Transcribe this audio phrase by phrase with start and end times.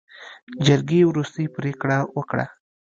[0.65, 2.45] جرګې وروستۍ پرېکړه وکړه.